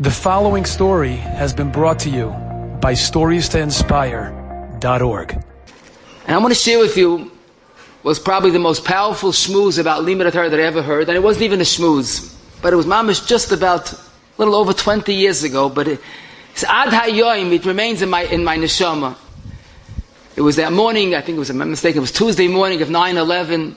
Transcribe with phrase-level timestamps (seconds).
[0.00, 2.28] The following story has been brought to you
[2.80, 5.32] by StoriesToInspire.org.
[5.32, 7.32] And I want to share with you
[8.04, 11.08] was probably the most powerful shmooze about Limud Torah that I ever heard.
[11.08, 12.32] And it wasn't even a shmooze,
[12.62, 13.98] but it was mamish just about a
[14.36, 15.68] little over 20 years ago.
[15.68, 16.00] But it,
[16.52, 19.16] it's ad hayoim, it remains in my, in my neshama.
[20.36, 22.88] It was that morning, I think it was a mistake, it was Tuesday morning of
[22.88, 23.74] 9 11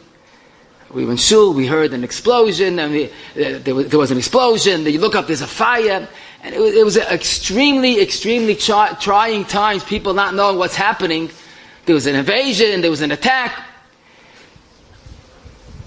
[0.93, 4.17] we went shul, we heard an explosion, and we, uh, there, was, there, was, an
[4.17, 6.07] explosion, you look up, there's a fire,
[6.43, 11.30] and it was, it was extremely, extremely try, trying times, people not knowing what's happening.
[11.85, 13.67] There was an invasion, there was an attack.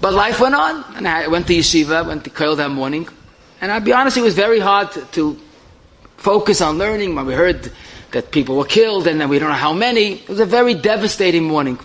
[0.01, 3.07] But life went on, and I went to yeshiva, went to Koil that morning,
[3.61, 5.39] and I'll be honest, it was very hard to, to
[6.17, 7.71] focus on learning when we heard
[8.11, 10.13] that people were killed, and then we don't know how many.
[10.13, 11.79] It was a very devastating morning.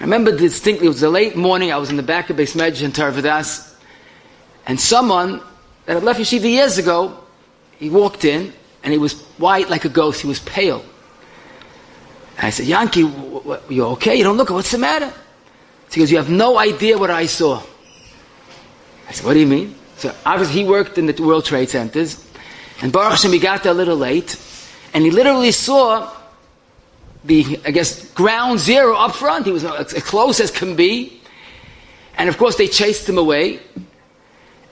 [0.00, 2.56] I remember distinctly, it was a late morning, I was in the back of Beis
[2.56, 3.74] Medrash in Tarvadas,
[4.66, 5.40] and someone
[5.86, 7.18] that had left Yeshiva years ago,
[7.78, 10.84] he walked in, and he was white like a ghost, he was pale.
[12.36, 14.16] And I said, Yankee, you okay?
[14.16, 15.12] You don't look, what's the matter?
[15.92, 17.62] He goes, you have no idea what I saw.
[19.08, 19.76] I said, what do you mean?
[19.96, 22.28] So obviously he worked in the World Trade Centers,
[22.82, 24.36] and Baruch Hashem, he got there a little late,
[24.92, 26.10] and he literally saw
[27.24, 29.46] the, I guess, ground zero up front.
[29.46, 31.20] He was as close as can be.
[32.16, 33.60] And of course, they chased him away.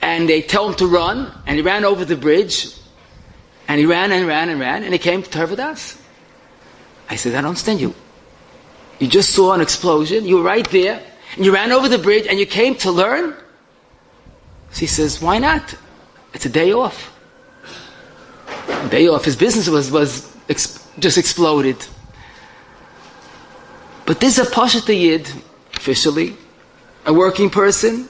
[0.01, 1.31] And they tell him to run.
[1.47, 2.75] And he ran over the bridge.
[3.67, 4.83] And he ran and ran and ran.
[4.83, 5.99] And he came to Tarvadas.
[7.09, 7.93] I said, I don't understand you.
[8.99, 10.25] You just saw an explosion.
[10.25, 11.01] You were right there.
[11.35, 13.33] And you ran over the bridge and you came to learn?
[14.71, 15.75] So he says, why not?
[16.33, 17.17] It's a day off.
[18.67, 19.25] A day off.
[19.25, 20.35] His business was, was
[20.99, 21.85] just exploded.
[24.05, 25.31] But this is a Pashta Yid,
[25.75, 26.35] officially,
[27.05, 28.09] a working person.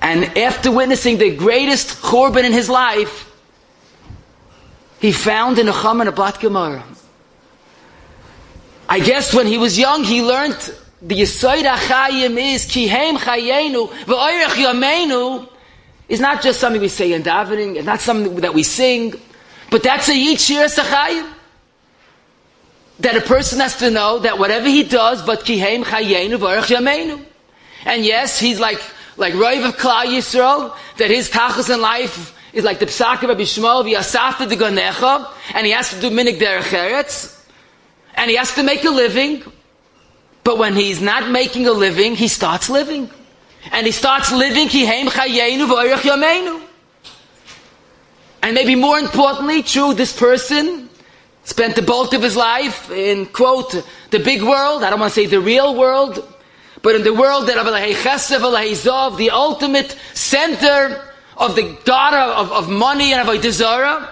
[0.00, 3.30] And after witnessing the greatest Churban in his life,
[5.00, 6.84] he found in a Chum and a Blat Gemara.
[8.88, 10.56] I guess when he was young, he learned
[11.00, 15.48] the Yisoid HaChayim is Kihem Chayenu V'oirech Yameinu
[16.08, 19.14] is not just something we say in davening, it's not something that we sing,
[19.70, 21.28] but that's a Yid Shir Sachayim
[23.02, 27.24] that a person has to know that whatever he does, but kihem chayenu yameinu.
[27.84, 28.80] And yes, he's like,
[29.16, 33.38] like Rav of Klal Yisrael, that his tachas in life is like the psakim of
[33.38, 37.38] Bishmo, v'yasafta de gonecha, and he has to do minik derech
[38.14, 39.42] and he has to make a living,
[40.44, 43.10] but when he's not making a living, he starts living.
[43.72, 46.62] And he starts living kihem chayenu v'arach yameinu.
[48.42, 50.90] And maybe more importantly, true, this person
[51.44, 54.84] spent the bulk of his life in, quote, the big world.
[54.84, 56.26] I don't want to say the real world,
[56.82, 63.12] but in the world that of the ultimate center of the God of, of money
[63.12, 64.08] and of Avodah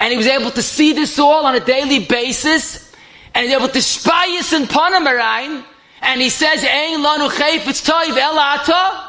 [0.00, 2.92] And he was able to see this all on a daily basis,
[3.34, 5.64] and he was able to spy us in Panamarain,
[6.00, 9.04] and he says, Ein lanu chayfetz toiv elata.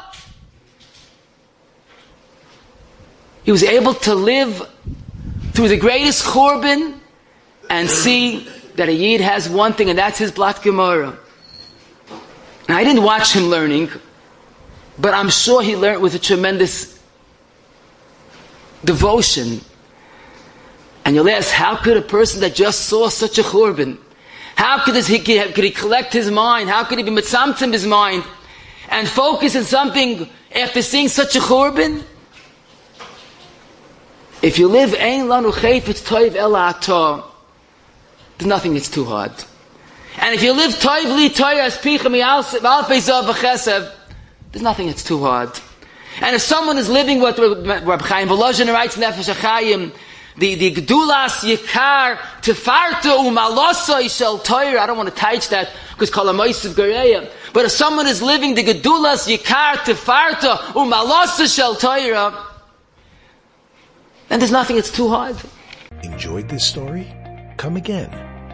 [3.42, 4.68] He was able to live
[5.52, 6.99] through the greatest churban
[7.70, 11.16] and see that a Yid has one thing, and that's his Blat Gemara.
[12.68, 13.90] I didn't watch him learning,
[14.98, 17.00] but I'm sure he learned with a tremendous
[18.84, 19.60] devotion.
[21.04, 23.98] And you'll ask, how could a person that just saw such a churban,
[24.56, 26.68] how could, he, could he collect his mind?
[26.68, 28.24] How could he be mitzamtzim his mind
[28.90, 32.02] and focus on something after seeing such a churban?
[34.42, 36.76] If you live ein lanu chayfetz toiv ela
[38.40, 39.32] there's nothing that's too hard.
[40.18, 43.92] And if you live toivli toyas pichami v'chesev,
[44.50, 45.50] there's nothing that's too hard.
[46.22, 49.92] And if someone is living what Rabbi Chaim Volozhin writes in Nefesh HaChaim,
[50.38, 56.10] the, the Gdulas Yikar Tefarta Umalosa Ishel Toyer, I don't want to touch that because
[56.10, 57.30] Kalamoisiv Gareya.
[57.52, 62.42] But if someone is living the Gdulas Yikar Tefarta Umalosa Shel Toyer,
[64.30, 65.36] then there's nothing that's too hard.
[66.02, 67.06] Enjoyed this story?
[67.58, 68.29] Come again.